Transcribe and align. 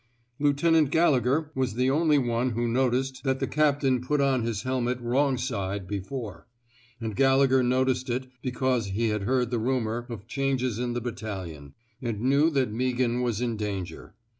Lieutenant 0.39 0.89
Gallegher 0.89 1.51
was 1.53 1.75
the 1.75 1.91
only 1.91 2.17
one 2.17 2.53
who 2.53 2.67
noticed 2.67 3.21
that 3.23 3.37
the 3.39 3.45
captain 3.45 4.01
put 4.01 4.19
on 4.19 4.41
his 4.41 4.63
helmet 4.63 4.99
wrong 4.99 5.37
side 5.37 5.87
before; 5.87 6.47
and 6.99 7.15
Gallegher 7.15 7.61
noticed 7.61 8.09
it 8.09 8.25
because 8.41 8.87
he 8.87 9.09
had 9.09 9.21
heard 9.21 9.51
the 9.51 9.59
rumor 9.59 10.07
of 10.09 10.25
changes 10.25 10.79
in 10.79 10.93
the 10.93 11.01
battalion, 11.01 11.75
and 12.01 12.19
knew 12.19 12.49
that 12.49 12.73
Meaghan 12.73 13.21
was 13.21 13.37
225 13.37 13.37
(THE 13.37 13.37
SMOKE 13.37 13.37
EATEES 13.37 13.41
in 13.51 13.57
danger. 13.57 14.15